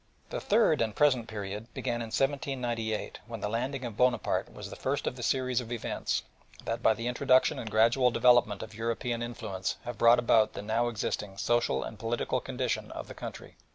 [0.31, 4.75] The third and present period began in 1798 when the landing of Bonaparte was the
[4.75, 6.23] first of the series of events
[6.65, 10.87] that by the introduction and gradual development of European influence have brought about the now
[10.87, 13.57] existing social and political condition of the country.